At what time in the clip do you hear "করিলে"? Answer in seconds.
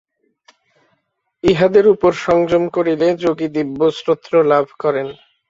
2.75-3.07